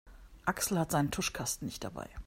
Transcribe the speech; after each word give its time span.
Axel 0.45 0.79
hat 0.79 0.89
seinen 0.89 1.11
Tuschkasten 1.11 1.67
nicht 1.67 1.83
dabei. 1.83 2.09